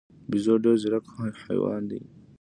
بیزو 0.29 0.53
ډېر 0.63 0.75
ځیرک 0.81 1.05
حیوان 1.45 1.81
دی. 1.89 1.99